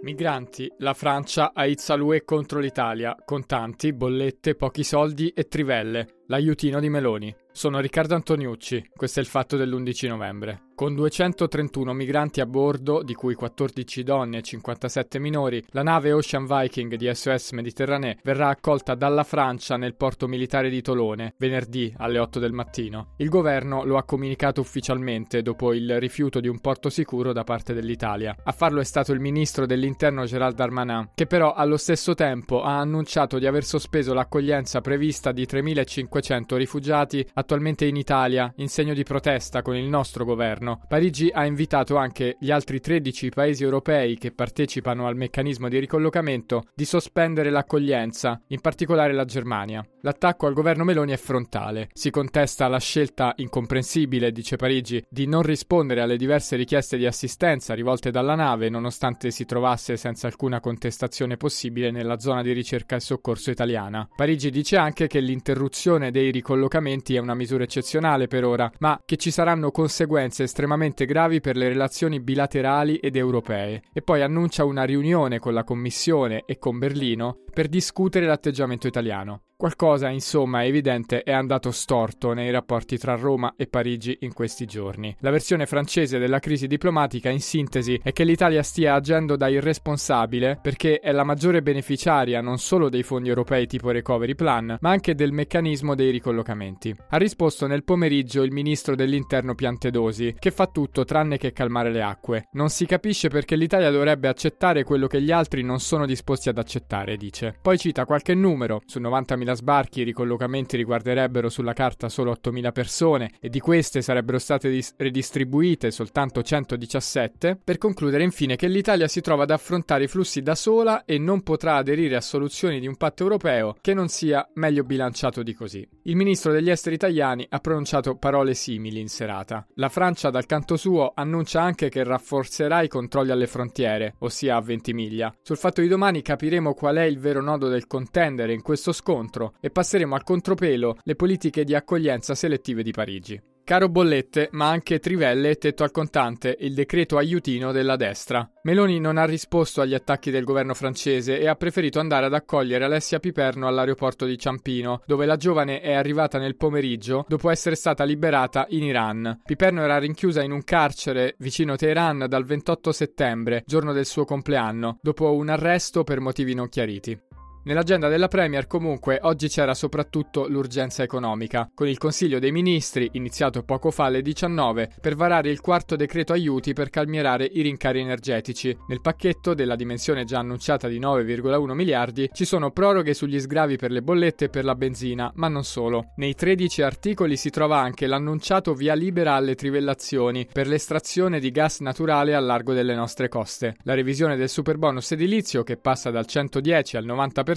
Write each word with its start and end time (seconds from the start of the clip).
Migranti, 0.00 0.72
la 0.78 0.94
Francia 0.94 1.50
aizza 1.52 1.96
l'UE 1.96 2.24
contro 2.24 2.60
l'Italia, 2.60 3.16
contanti, 3.24 3.92
bollette, 3.92 4.54
pochi 4.54 4.84
soldi 4.84 5.30
e 5.30 5.48
trivelle, 5.48 6.22
l'aiutino 6.26 6.78
di 6.78 6.88
Meloni. 6.88 7.34
Sono 7.58 7.80
Riccardo 7.80 8.14
Antoniucci, 8.14 8.90
questo 8.94 9.18
è 9.18 9.22
il 9.24 9.28
fatto 9.28 9.56
dell'11 9.56 10.06
novembre. 10.06 10.62
Con 10.78 10.94
231 10.94 11.92
migranti 11.92 12.40
a 12.40 12.46
bordo, 12.46 13.02
di 13.02 13.14
cui 13.14 13.34
14 13.34 14.04
donne 14.04 14.38
e 14.38 14.42
57 14.42 15.18
minori, 15.18 15.60
la 15.70 15.82
nave 15.82 16.12
Ocean 16.12 16.46
Viking 16.46 16.94
di 16.94 17.12
SOS 17.12 17.50
Mediterranee 17.50 18.18
verrà 18.22 18.46
accolta 18.46 18.94
dalla 18.94 19.24
Francia 19.24 19.76
nel 19.76 19.96
porto 19.96 20.28
militare 20.28 20.70
di 20.70 20.80
Tolone, 20.80 21.34
venerdì 21.36 21.92
alle 21.96 22.20
8 22.20 22.38
del 22.38 22.52
mattino. 22.52 23.14
Il 23.16 23.28
governo 23.28 23.82
lo 23.82 23.96
ha 23.96 24.04
comunicato 24.04 24.60
ufficialmente 24.60 25.42
dopo 25.42 25.72
il 25.72 25.98
rifiuto 25.98 26.38
di 26.38 26.46
un 26.46 26.60
porto 26.60 26.90
sicuro 26.90 27.32
da 27.32 27.42
parte 27.42 27.74
dell'Italia. 27.74 28.36
A 28.44 28.52
farlo 28.52 28.78
è 28.78 28.84
stato 28.84 29.10
il 29.10 29.18
ministro 29.18 29.66
dell'interno 29.66 30.26
Gerald 30.26 30.54
Darmanin, 30.54 31.10
che 31.12 31.26
però 31.26 31.54
allo 31.54 31.76
stesso 31.76 32.14
tempo 32.14 32.62
ha 32.62 32.78
annunciato 32.78 33.40
di 33.40 33.48
aver 33.48 33.64
sospeso 33.64 34.14
l'accoglienza 34.14 34.80
prevista 34.80 35.32
di 35.32 35.44
3.500 35.44 36.54
rifugiati 36.54 37.28
attualmente 37.48 37.86
in 37.86 37.96
Italia 37.96 38.52
in 38.56 38.68
segno 38.68 38.92
di 38.92 39.04
protesta 39.04 39.62
con 39.62 39.74
il 39.74 39.88
nostro 39.88 40.26
governo. 40.26 40.82
Parigi 40.86 41.30
ha 41.32 41.46
invitato 41.46 41.96
anche 41.96 42.36
gli 42.38 42.50
altri 42.50 42.78
13 42.78 43.30
paesi 43.30 43.64
europei 43.64 44.18
che 44.18 44.32
partecipano 44.32 45.06
al 45.06 45.16
meccanismo 45.16 45.70
di 45.70 45.78
ricollocamento 45.78 46.64
di 46.74 46.84
sospendere 46.84 47.48
l'accoglienza, 47.48 48.38
in 48.48 48.60
particolare 48.60 49.14
la 49.14 49.24
Germania. 49.24 49.82
L'attacco 50.02 50.46
al 50.46 50.52
governo 50.52 50.84
Meloni 50.84 51.12
è 51.12 51.16
frontale. 51.16 51.88
Si 51.94 52.10
contesta 52.10 52.68
la 52.68 52.78
scelta 52.78 53.32
incomprensibile, 53.36 54.30
dice 54.30 54.56
Parigi, 54.56 55.02
di 55.08 55.26
non 55.26 55.42
rispondere 55.42 56.02
alle 56.02 56.18
diverse 56.18 56.54
richieste 56.54 56.98
di 56.98 57.06
assistenza 57.06 57.72
rivolte 57.74 58.10
dalla 58.10 58.34
nave, 58.34 58.68
nonostante 58.68 59.30
si 59.30 59.46
trovasse 59.46 59.96
senza 59.96 60.26
alcuna 60.26 60.60
contestazione 60.60 61.38
possibile 61.38 61.90
nella 61.90 62.18
zona 62.18 62.42
di 62.42 62.52
ricerca 62.52 62.96
e 62.96 63.00
soccorso 63.00 63.50
italiana. 63.50 64.06
Parigi 64.14 64.50
dice 64.50 64.76
anche 64.76 65.06
che 65.06 65.20
l'interruzione 65.20 66.10
dei 66.10 66.30
ricollocamenti 66.30 67.14
è 67.14 67.18
una 67.18 67.27
misura 67.34 67.64
eccezionale 67.64 68.26
per 68.26 68.44
ora, 68.44 68.70
ma 68.78 69.00
che 69.04 69.16
ci 69.16 69.30
saranno 69.30 69.70
conseguenze 69.70 70.44
estremamente 70.44 71.06
gravi 71.06 71.40
per 71.40 71.56
le 71.56 71.68
relazioni 71.68 72.20
bilaterali 72.20 72.96
ed 72.96 73.16
europee. 73.16 73.82
E 73.92 74.02
poi 74.02 74.22
annuncia 74.22 74.64
una 74.64 74.84
riunione 74.84 75.38
con 75.38 75.54
la 75.54 75.64
Commissione 75.64 76.44
e 76.46 76.58
con 76.58 76.78
Berlino 76.78 77.40
per 77.58 77.66
discutere 77.66 78.24
l'atteggiamento 78.24 78.86
italiano. 78.86 79.42
Qualcosa, 79.58 80.08
insomma, 80.08 80.62
è 80.62 80.66
evidente 80.66 81.24
è 81.24 81.32
andato 81.32 81.72
storto 81.72 82.32
nei 82.32 82.52
rapporti 82.52 82.96
tra 82.96 83.16
Roma 83.16 83.54
e 83.56 83.66
Parigi 83.66 84.18
in 84.20 84.32
questi 84.32 84.66
giorni. 84.66 85.16
La 85.18 85.32
versione 85.32 85.66
francese 85.66 86.20
della 86.20 86.38
crisi 86.38 86.68
diplomatica, 86.68 87.28
in 87.28 87.40
sintesi, 87.40 87.98
è 88.00 88.12
che 88.12 88.22
l'Italia 88.22 88.62
stia 88.62 88.94
agendo 88.94 89.34
da 89.34 89.48
irresponsabile 89.48 90.60
perché 90.62 91.00
è 91.00 91.10
la 91.10 91.24
maggiore 91.24 91.60
beneficiaria 91.60 92.40
non 92.40 92.58
solo 92.58 92.88
dei 92.88 93.02
fondi 93.02 93.30
europei 93.30 93.66
tipo 93.66 93.90
Recovery 93.90 94.36
Plan, 94.36 94.76
ma 94.80 94.90
anche 94.90 95.16
del 95.16 95.32
meccanismo 95.32 95.96
dei 95.96 96.12
ricollocamenti. 96.12 96.94
Ha 97.08 97.16
risposto 97.16 97.66
nel 97.66 97.82
pomeriggio 97.82 98.44
il 98.44 98.52
ministro 98.52 98.94
dell'interno 98.94 99.56
Piantedosi, 99.56 100.36
che 100.38 100.52
fa 100.52 100.68
tutto 100.68 101.02
tranne 101.04 101.36
che 101.36 101.50
calmare 101.50 101.90
le 101.90 102.02
acque. 102.02 102.46
Non 102.52 102.68
si 102.68 102.86
capisce 102.86 103.26
perché 103.26 103.56
l'Italia 103.56 103.90
dovrebbe 103.90 104.28
accettare 104.28 104.84
quello 104.84 105.08
che 105.08 105.20
gli 105.20 105.32
altri 105.32 105.64
non 105.64 105.80
sono 105.80 106.06
disposti 106.06 106.48
ad 106.48 106.58
accettare, 106.58 107.16
dice. 107.16 107.47
Poi 107.60 107.78
cita 107.78 108.04
qualche 108.04 108.34
numero, 108.34 108.82
su 108.86 109.00
90.000 109.00 109.52
sbarchi 109.52 110.00
i 110.00 110.04
ricollocamenti 110.04 110.76
riguarderebbero 110.76 111.48
sulla 111.48 111.72
carta 111.72 112.08
solo 112.08 112.32
8.000 112.32 112.72
persone 112.72 113.32
e 113.40 113.48
di 113.48 113.60
queste 113.60 114.02
sarebbero 114.02 114.38
state 114.38 114.70
dis- 114.70 114.94
redistribuite 114.96 115.90
soltanto 115.90 116.42
117, 116.42 117.58
per 117.62 117.78
concludere 117.78 118.24
infine 118.24 118.56
che 118.56 118.68
l'Italia 118.68 119.08
si 119.08 119.20
trova 119.20 119.44
ad 119.44 119.50
affrontare 119.50 120.04
i 120.04 120.08
flussi 120.08 120.42
da 120.42 120.54
sola 120.54 121.04
e 121.04 121.18
non 121.18 121.42
potrà 121.42 121.76
aderire 121.76 122.16
a 122.16 122.20
soluzioni 122.20 122.80
di 122.80 122.86
un 122.86 122.96
patto 122.96 123.22
europeo 123.22 123.76
che 123.80 123.94
non 123.94 124.08
sia 124.08 124.48
meglio 124.54 124.84
bilanciato 124.84 125.42
di 125.42 125.54
così. 125.54 125.86
Il 126.02 126.16
ministro 126.16 126.52
degli 126.52 126.70
esteri 126.70 126.94
italiani 126.94 127.46
ha 127.48 127.58
pronunciato 127.58 128.16
parole 128.16 128.54
simili 128.54 129.00
in 129.00 129.08
serata. 129.08 129.66
La 129.74 129.88
Francia 129.88 130.30
dal 130.30 130.46
canto 130.46 130.76
suo 130.76 131.12
annuncia 131.14 131.62
anche 131.62 131.88
che 131.88 132.04
rafforzerà 132.04 132.82
i 132.82 132.88
controlli 132.88 133.30
alle 133.30 133.46
frontiere, 133.46 134.14
ossia 134.18 134.56
a 134.56 134.60
Ventimiglia. 134.60 135.34
Sul 135.42 135.56
fatto 135.56 135.80
di 135.80 135.88
domani 135.88 136.22
capiremo 136.22 136.74
qual 136.74 136.96
è 136.96 137.02
il 137.02 137.18
vero 137.18 137.37
nodo 137.40 137.68
del 137.68 137.86
contendere 137.86 138.52
in 138.52 138.62
questo 138.62 138.92
scontro 138.92 139.54
e 139.60 139.70
passeremo 139.70 140.14
al 140.14 140.24
contropelo 140.24 140.98
le 141.02 141.14
politiche 141.14 141.64
di 141.64 141.74
accoglienza 141.74 142.34
selettive 142.34 142.82
di 142.82 142.92
Parigi. 142.92 143.40
Caro 143.68 143.90
bollette, 143.90 144.48
ma 144.52 144.70
anche 144.70 144.98
trivelle 144.98 145.50
e 145.50 145.56
tetto 145.56 145.82
al 145.82 145.90
contante, 145.90 146.56
il 146.60 146.72
decreto 146.72 147.18
aiutino 147.18 147.70
della 147.70 147.96
destra. 147.96 148.50
Meloni 148.62 148.98
non 148.98 149.18
ha 149.18 149.26
risposto 149.26 149.82
agli 149.82 149.92
attacchi 149.92 150.30
del 150.30 150.44
governo 150.44 150.72
francese 150.72 151.38
e 151.38 151.46
ha 151.46 151.54
preferito 151.54 152.00
andare 152.00 152.24
ad 152.24 152.32
accogliere 152.32 152.86
Alessia 152.86 153.18
Piperno 153.18 153.66
all'aeroporto 153.66 154.24
di 154.24 154.38
Ciampino, 154.38 155.02
dove 155.04 155.26
la 155.26 155.36
giovane 155.36 155.82
è 155.82 155.92
arrivata 155.92 156.38
nel 156.38 156.56
pomeriggio 156.56 157.26
dopo 157.28 157.50
essere 157.50 157.74
stata 157.74 158.04
liberata 158.04 158.64
in 158.70 158.84
Iran. 158.84 159.42
Piperno 159.44 159.82
era 159.82 159.98
rinchiusa 159.98 160.42
in 160.42 160.52
un 160.52 160.64
carcere 160.64 161.34
vicino 161.36 161.76
Teheran 161.76 162.24
dal 162.26 162.46
28 162.46 162.90
settembre, 162.90 163.64
giorno 163.66 163.92
del 163.92 164.06
suo 164.06 164.24
compleanno, 164.24 164.96
dopo 165.02 165.34
un 165.34 165.50
arresto 165.50 166.04
per 166.04 166.20
motivi 166.20 166.54
non 166.54 166.70
chiariti. 166.70 167.27
Nell'agenda 167.64 168.08
della 168.08 168.28
Premier 168.28 168.66
comunque 168.66 169.18
oggi 169.22 169.48
c'era 169.48 169.74
soprattutto 169.74 170.46
l'urgenza 170.48 171.02
economica, 171.02 171.68
con 171.74 171.88
il 171.88 171.98
Consiglio 171.98 172.38
dei 172.38 172.52
Ministri, 172.52 173.10
iniziato 173.12 173.62
poco 173.62 173.90
fa 173.90 174.04
alle 174.04 174.22
19, 174.22 174.92
per 175.00 175.16
varare 175.16 175.50
il 175.50 175.60
quarto 175.60 175.96
decreto 175.96 176.32
aiuti 176.32 176.72
per 176.72 176.88
calmierare 176.88 177.44
i 177.44 177.60
rincari 177.60 178.00
energetici. 178.00 178.74
Nel 178.86 179.00
pacchetto 179.02 179.52
della 179.52 179.76
dimensione 179.76 180.24
già 180.24 180.38
annunciata 180.38 180.88
di 180.88 180.98
9,1 181.00 181.72
miliardi 181.72 182.30
ci 182.32 182.44
sono 182.44 182.70
proroghe 182.70 183.12
sugli 183.12 183.38
sgravi 183.38 183.76
per 183.76 183.90
le 183.90 184.02
bollette 184.02 184.46
e 184.46 184.48
per 184.48 184.64
la 184.64 184.74
benzina, 184.74 185.30
ma 185.34 185.48
non 185.48 185.64
solo. 185.64 186.12
Nei 186.16 186.34
13 186.34 186.82
articoli 186.82 187.36
si 187.36 187.50
trova 187.50 187.78
anche 187.78 188.06
l'annunciato 188.06 188.72
via 188.72 188.94
libera 188.94 189.34
alle 189.34 189.56
trivellazioni 189.56 190.48
per 190.50 190.68
l'estrazione 190.68 191.40
di 191.40 191.50
gas 191.50 191.80
naturale 191.80 192.34
al 192.34 192.46
largo 192.46 192.72
delle 192.72 192.94
nostre 192.94 193.28
coste, 193.28 193.76
la 193.82 193.94
revisione 193.94 194.36
del 194.36 194.48
superbonus 194.48 195.12
edilizio 195.12 195.64
che 195.64 195.76
passa 195.76 196.10
dal 196.10 196.24
110 196.24 196.96
al 196.96 197.04
90% 197.04 197.47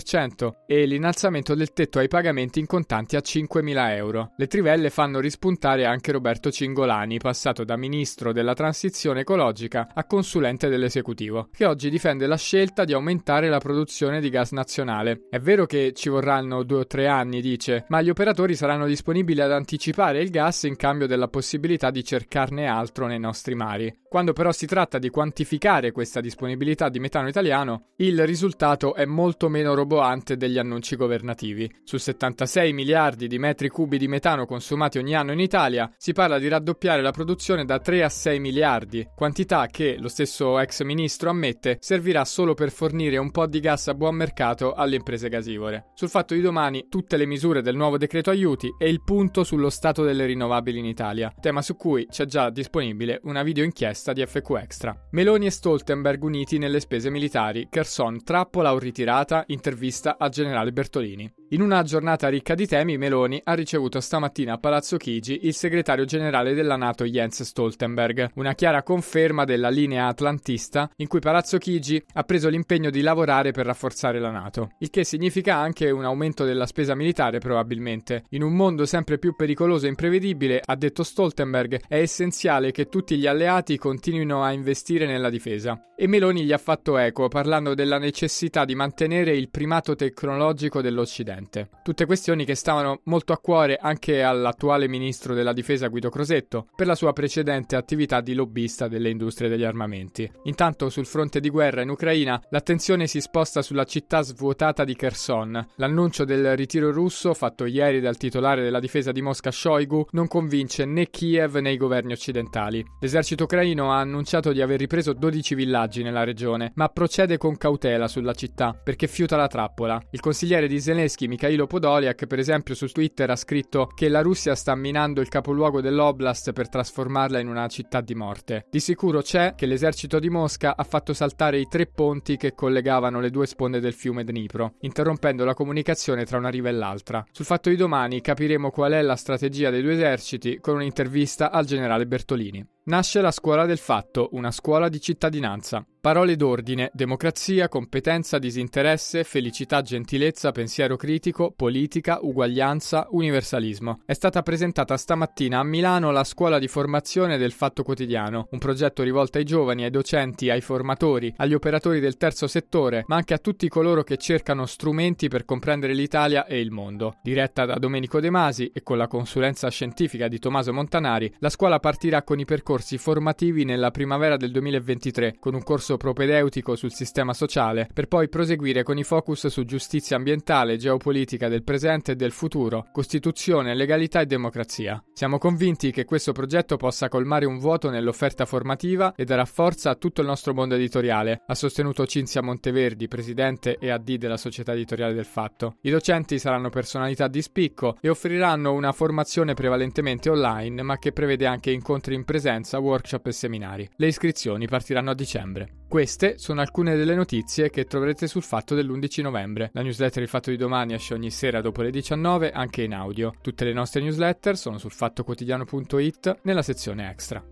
e 0.66 0.86
l'innalzamento 0.86 1.54
del 1.54 1.74
tetto 1.74 2.00
ai 2.00 2.08
pagamenti 2.08 2.60
in 2.60 2.66
contanti 2.66 3.18
a 3.18 3.20
5.000 3.20 3.96
euro. 3.96 4.32
Le 4.38 4.48
trivelle 4.48 4.90
fanno 4.90 5.20
rispuntare 5.20 5.86
anche 5.86 6.14
Roberto 6.14 6.50
Cingolani, 6.50 7.18
passato 7.18 7.66
da 7.66 7.76
ministro 7.76 8.32
della 8.32 8.54
transizione 8.54 9.22
ecologica 9.22 9.90
a 9.94 10.06
consulente 10.06 10.70
dell'esecutivo, 10.70 11.50
che 11.52 11.66
oggi 11.66 11.90
difende 11.90 12.26
la 12.26 12.38
scelta 12.38 12.86
di 12.86 12.94
aumentare 12.94 13.50
la 13.50 13.60
produzione 13.60 14.22
di 14.22 14.30
gas 14.30 14.52
nazionale. 14.52 15.28
È 15.30 15.40
vero 15.40 15.66
che 15.66 15.92
ci 15.94 16.08
vorranno 16.08 16.64
due 16.64 16.80
o 16.80 16.88
tre 16.88 17.08
anni, 17.08 17.42
dice, 17.42 17.84
ma 17.90 18.02
gli 18.02 18.10
operatori 18.10 18.56
saranno 18.56 18.86
disponibili 18.86 19.42
ad 19.42 19.52
anticipare 19.52 20.22
il 20.22 20.30
gas 20.30 20.64
in 20.64 20.78
cambio 20.78 21.08
della 21.08 21.28
possibilità 21.28 21.92
di 21.92 22.04
cercarne 22.04 22.68
altro 22.68 23.08
nei 23.08 23.20
nostri 23.20 23.56
mari. 23.56 23.94
Quando 24.08 24.32
però 24.32 24.52
si 24.52 24.66
tratta 24.66 25.00
di 25.00 25.10
quantificare 25.10 25.92
questa 25.92 26.22
disponibilità 26.22 26.90
di 26.90 27.00
metano 27.00 27.28
italiano, 27.28 27.90
il 27.98 28.26
risultato 28.26 28.96
è 28.96 29.06
molto 29.06 29.48
meno 29.50 29.74
robusto 29.74 29.80
roboante 29.82 30.38
degli 30.38 30.58
annunci 30.58 30.96
governativi. 30.96 31.70
Su 31.84 31.98
76 31.98 32.72
miliardi 32.72 33.28
di 33.28 33.40
metri 33.40 33.70
cubi 33.70 33.98
di 33.98 34.08
metano 34.08 34.46
consumati 34.46 35.00
ogni 35.00 35.16
anno 35.16 35.32
in 35.32 35.40
Italia, 35.40 35.92
si 35.98 36.14
parla 36.14 36.38
di 36.38 36.48
raddoppiare 36.48 37.02
la 37.02 37.12
produzione 37.12 37.66
da 37.66 37.80
3 37.80 38.04
a 38.04 38.10
6 38.10 38.40
miliardi, 38.40 39.08
quantità 39.16 39.66
che, 39.68 39.98
lo 40.00 40.08
stesso 40.08 40.60
ex 40.60 40.84
ministro 40.84 41.30
ammette, 41.30 41.78
servirà 41.80 42.24
solo 42.26 42.54
per 42.54 42.72
fornire 42.72 43.18
un 43.18 43.32
po' 43.32 43.48
di 43.48 43.60
gas 43.60 43.88
a 43.88 43.94
buon 43.94 44.16
mercato 44.16 44.74
alle 44.74 44.98
imprese 44.98 45.30
gasivore. 45.30 45.88
Sul 45.96 46.10
fatto 46.10 46.34
di 46.34 46.42
domani, 46.42 46.88
tutte 46.90 47.18
le 47.18 47.26
misure 47.26 47.62
del 47.62 47.76
nuovo 47.76 47.98
decreto 47.98 48.30
aiuti 48.30 48.70
e 48.78 48.88
il 48.88 49.04
punto 49.04 49.44
sullo 49.44 49.70
stato 49.70 50.04
delle 50.04 50.26
rinnovabili 50.26 50.80
in 50.80 50.86
Italia, 50.86 51.34
tema 51.40 51.62
su 51.62 51.76
cui 51.76 52.06
c'è 52.08 52.26
già 52.26 52.50
disponibile 52.50 53.20
una 53.24 53.44
video 53.44 53.64
inchiesta 53.64 54.14
di 54.14 54.26
FQ 54.26 54.50
Extra. 54.62 54.96
Meloni 55.12 55.48
e 55.48 55.52
Stoltenberg 55.52 56.24
uniti 56.24 56.58
nelle 56.58 56.80
spese 56.80 57.10
militari, 57.10 57.68
Kherson 57.70 58.24
trappola 58.24 58.74
o 58.74 58.80
ritirata, 58.80 59.44
intervista 59.72 60.18
al 60.18 60.32
generale 60.32 60.74
Bertolini. 60.74 61.41
In 61.54 61.62
una 61.62 61.84
giornata 61.84 62.30
ricca 62.30 62.56
di 62.56 62.66
temi, 62.66 62.98
Meloni 62.98 63.42
ha 63.44 63.54
ricevuto 63.56 64.00
stamattina 64.00 64.54
a 64.54 64.58
Palazzo 64.58 64.96
Chigi 64.96 65.48
il 65.48 65.54
segretario 65.54 66.06
generale 66.06 66.54
della 66.54 66.78
NATO 66.78 67.04
Jens 67.04 67.44
Stoltenberg, 67.44 68.30
una 68.36 68.54
chiara 68.54 68.84
conferma 68.84 69.44
della 69.44 69.68
linea 69.68 70.08
atlantista 70.08 70.90
in 70.96 71.10
cui 71.10 71.20
Palazzo 71.20 71.58
Chigi 71.58 72.02
ha 72.14 72.24
preso 72.24 72.48
l'impegno 72.48 72.90
di 72.90 73.02
lavorare 73.02 73.52
per 73.52 73.66
rafforzare 73.66 74.18
la 74.18 74.32
NATO, 74.32 74.70
il 74.78 74.90
che 74.90 75.04
significa 75.04 75.58
anche 75.58 75.90
un 75.90 76.06
aumento 76.06 76.46
della 76.46 76.66
spesa 76.66 76.96
militare 76.96 77.40
probabilmente. 77.40 78.24
In 78.30 78.44
un 78.44 78.54
mondo 78.54 78.86
sempre 78.86 79.18
più 79.18 79.36
pericoloso 79.36 79.88
e 79.88 79.90
imprevedibile, 79.90 80.62
ha 80.64 80.76
detto 80.78 81.04
Stoltenberg, 81.04 81.82
è 81.90 81.98
essenziale 81.98 82.72
che 82.72 82.88
tutti 82.88 83.18
gli 83.18 83.28
alleati 83.28 83.78
continuino 83.78 84.42
a 84.42 84.54
investire 84.54 85.06
nella 85.06 85.30
difesa. 85.30 85.78
E 85.98 86.08
Meloni 86.08 86.46
gli 86.46 86.54
ha 86.54 86.58
fatto 86.58 86.98
eco 86.98 87.28
parlando 87.28 87.76
della 87.76 88.00
necessità 88.00 88.64
di 88.64 88.74
mantenere 88.74 89.36
il 89.36 89.50
primato 89.50 89.96
tecnologico 89.96 90.82
dell'Occidente 90.82 91.41
precedente. 91.42 91.70
Tutte 91.84 92.06
questioni 92.06 92.46
che 92.46 92.56
stavano 92.56 93.02
molto 93.06 93.34
a 93.34 93.38
cuore 93.38 93.78
anche 93.82 94.22
all'attuale 94.22 94.88
ministro 94.88 95.34
della 95.34 95.54
difesa 95.54 95.88
Guido 95.88 96.10
Crosetto 96.10 96.68
per 96.76 96.88
la 96.88 96.96
sua 96.96 97.14
precedente 97.14 97.76
attività 97.76 98.22
di 98.22 98.34
lobbista 98.34 98.88
delle 98.88 99.10
industrie 99.10 99.50
degli 99.50 99.64
armamenti. 99.64 100.30
Intanto 100.44 100.90
sul 100.90 101.06
fronte 101.06 101.40
di 101.40 101.50
guerra 101.50 101.82
in 101.82 101.90
Ucraina 101.90 102.42
l'attenzione 102.50 103.08
si 103.08 103.20
sposta 103.20 103.62
sulla 103.62 103.86
città 103.86 104.22
svuotata 104.22 104.84
di 104.84 104.96
Kherson. 104.96 105.68
L'annuncio 105.76 106.24
del 106.24 106.56
ritiro 106.56 106.92
russo 106.92 107.34
fatto 107.34 107.66
ieri 107.66 108.00
dal 108.00 108.18
titolare 108.18 108.62
della 108.62 108.80
difesa 108.80 109.12
di 109.12 109.22
Mosca 109.22 109.52
Shoigu 109.52 110.08
non 110.12 110.28
convince 110.28 110.86
né 110.86 111.10
Kiev 111.10 111.56
né 111.56 111.72
i 111.72 111.78
governi 111.78 112.14
occidentali. 112.14 112.86
L'esercito 113.00 113.46
ucraino 113.46 113.92
ha 113.92 114.00
annunciato 114.00 114.52
di 114.52 114.62
aver 114.62 114.80
ripreso 114.80 115.14
12 115.14 115.56
villaggi 115.56 116.04
nella 116.04 116.24
regione, 116.24 116.72
ma 116.76 116.90
procede 116.90 117.38
con 117.38 117.58
cautela 117.58 118.08
sulla 118.08 118.34
città 118.34 118.74
perché 118.74 119.08
fiuta 119.08 119.36
la 119.36 119.48
trappola. 119.48 120.02
Il 120.12 120.20
consigliere 120.20 120.68
di 120.68 120.80
Zelensky 120.80 121.28
Mikhailo 121.32 121.66
Podoliak, 121.66 122.26
per 122.26 122.40
esempio, 122.40 122.76
su 122.76 122.88
Twitter 122.88 123.30
ha 123.30 123.38
scritto 123.38 123.88
che 123.96 124.10
la 124.10 124.20
Russia 124.20 124.54
sta 124.54 124.76
minando 124.76 125.22
il 125.22 125.30
capoluogo 125.30 125.80
dell'Oblast 125.80 126.52
per 126.52 126.68
trasformarla 126.68 127.40
in 127.40 127.48
una 127.48 127.70
città 127.70 128.02
di 128.02 128.14
morte. 128.16 128.66
Di 128.70 128.82
sicuro 128.82 129.22
c'è 129.22 129.56
che 129.56 129.66
l'esercito 129.66 130.20
di 130.20 130.30
Mosca 130.30 130.76
ha 130.76 130.84
fatto 130.84 131.14
saltare 131.14 131.58
i 131.58 131.68
tre 131.70 131.88
ponti 131.88 132.36
che 132.36 132.54
collegavano 132.54 133.22
le 133.22 133.30
due 133.30 133.48
sponde 133.48 133.80
del 133.80 133.94
fiume 133.94 134.26
Dnipro, 134.26 134.74
interrompendo 134.82 135.46
la 135.46 135.54
comunicazione 135.54 136.26
tra 136.26 136.38
una 136.38 136.50
riva 136.50 136.68
e 136.68 136.74
l'altra. 136.74 137.26
Sul 137.32 137.46
fatto 137.46 137.70
di 137.70 137.78
domani 137.78 138.20
capiremo 138.20 138.70
qual 138.70 138.92
è 138.92 139.02
la 139.02 139.16
strategia 139.16 139.70
dei 139.70 139.82
due 139.82 139.94
eserciti 139.94 140.60
con 140.60 140.76
un'intervista 140.76 141.50
al 141.50 141.64
generale 141.64 142.08
Bertolini. 142.08 142.68
Nasce 142.84 143.22
la 143.22 143.30
scuola 143.30 143.68
del 143.68 143.78
fatto, 143.78 144.30
una 144.32 144.50
scuola 144.50 144.90
di 144.90 145.00
cittadinanza. 145.00 145.86
Parole 146.02 146.36
d'ordine, 146.36 146.90
democrazia, 146.96 147.70
competenza, 147.70 148.40
disinteresse, 148.40 149.24
felicità, 149.24 149.84
gentilezza, 149.84 150.52
pensiero 150.52 150.96
critico, 150.96 151.54
politica, 151.56 152.18
uguaglianza, 152.24 153.06
universalismo. 153.12 154.02
È 154.04 154.14
stata 154.14 154.42
presentata 154.42 154.98
stamattina 154.98 155.60
a 155.60 155.64
Milano 155.64 156.10
la 156.10 156.24
scuola 156.24 156.58
di 156.58 156.68
formazione 156.68 157.38
del 157.38 157.52
Fatto 157.52 157.84
Quotidiano, 157.84 158.48
un 158.50 158.58
progetto 158.58 159.04
rivolto 159.04 159.38
ai 159.38 159.44
giovani, 159.44 159.84
ai 159.84 159.92
docenti, 159.92 160.50
ai 160.50 160.62
formatori, 160.62 161.32
agli 161.38 161.54
operatori 161.54 162.00
del 162.00 162.18
terzo 162.18 162.48
settore, 162.48 163.04
ma 163.06 163.18
anche 163.18 163.36
a 163.36 163.38
tutti 163.38 163.70
coloro 163.70 164.02
che 164.02 164.18
cercano 164.18 164.66
strumenti 164.66 165.28
per 165.28 165.46
comprendere 165.46 165.94
l'Italia 165.94 166.48
e 166.48 166.60
il 166.60 166.72
mondo. 166.72 167.18
Diretta 167.22 167.66
da 167.66 167.76
Domenico 167.76 168.20
De 168.20 168.32
Masi 168.32 168.72
e 168.74 168.82
con 168.82 168.98
la 168.98 169.08
consulenza 169.08 169.70
scientifica 169.70 170.28
di 170.28 170.40
Tommaso 170.40 170.74
Montanari, 170.74 171.32
la 171.38 171.50
scuola 171.50 171.80
partirà 171.80 172.24
con 172.24 172.40
i 172.40 172.46
percorsi 172.46 172.70
formativi 172.80 173.66
nella 173.66 173.92
primavera 173.92 174.38
del 174.38 174.52
2023, 174.52 175.36
con 175.40 175.54
un 175.54 175.64
corso 175.64 175.98
propedeutico 175.98 176.76
sul 176.76 176.94
sistema 176.94 177.34
sociale, 177.34 177.90
per 177.94 178.08
poi 178.08 178.30
proseguire 178.30 178.84
con 178.84 178.98
i 178.98 179.04
focus 179.04 179.48
su 179.48 179.66
giustizia 179.66 180.16
ambientale, 180.16 180.78
geopolitica 180.78 181.50
del 181.50 181.64
presente 181.64 182.14
e 182.14 182.16
del 182.16 182.32
futuro, 182.32 182.88
Costituzione, 182.92 183.76
legalità 183.76 184.22
e 184.22 184.26
democrazia. 184.26 185.04
Siamo 185.14 185.38
convinti 185.38 185.92
che 185.92 186.06
questo 186.06 186.32
progetto 186.32 186.78
possa 186.78 187.10
colmare 187.10 187.46
un 187.46 187.60
vuoto 187.60 187.90
nell'offerta 187.90 188.46
formativa 188.46 189.14
e 189.16 189.26
darà 189.26 189.46
forza 189.46 189.90
a 189.90 189.96
tutto 189.96 190.22
il 190.22 190.28
nostro 190.28 190.54
mondo 190.54 190.76
editoriale, 190.76 191.42
ha 191.46 191.56
sostenuto 191.56 192.06
Cinzia 192.06 192.42
Monteverdi, 192.42 193.08
presidente 193.08 193.78
e 193.80 193.90
AD 193.90 194.16
della 194.16 194.38
società 194.38 194.74
editoriale 194.74 195.14
del 195.14 195.26
Fatto. 195.26 195.76
I 195.82 195.90
docenti 195.90 196.40
saranno 196.40 196.70
personalità 196.70 197.28
di 197.28 197.42
spicco 197.42 197.98
e 198.00 198.10
offriranno 198.10 198.74
una 198.74 198.92
formazione 198.92 199.54
prevalentemente 199.54 200.30
online, 200.30 200.82
ma 200.82 200.98
che 200.98 201.12
prevede 201.12 201.46
anche 201.46 201.72
incontri 201.72 202.16
in 202.16 202.24
presenza, 202.24 202.60
workshop 202.78 203.28
e 203.28 203.32
seminari. 203.32 203.90
Le 203.96 204.08
iscrizioni 204.08 204.68
partiranno 204.68 205.12
a 205.12 205.16
dicembre. 205.16 205.80
Queste 205.88 206.38
sono 206.38 206.62
alcune 206.62 206.96
delle 206.96 207.16
notizie 207.16 207.70
che 207.70 207.86
troverete 207.86 208.28
sul 208.28 208.44
fatto 208.44 208.76
dell'11 208.76 209.22
novembre. 209.22 209.70
La 209.74 209.82
newsletter 209.82 210.24
Il 210.24 210.30
Fatto 210.30 210.50
di 210.50 210.58
Domani 210.58 210.94
esce 210.94 211.14
ogni 211.14 211.32
sera 211.32 211.62
dopo 211.62 211.82
le 211.82 211.92
19 211.92 212.52
anche 212.52 212.84
in 212.84 212.94
audio. 212.94 213.34
Tutte 213.42 213.66
le 213.66 213.74
nostre 213.74 214.02
newsletter 214.02 214.58
sono 214.58 214.78
sul 214.78 214.92
fattoquotidiano.it 214.92 216.40
nella 216.44 216.62
sezione 216.62 217.10
extra. 217.10 217.44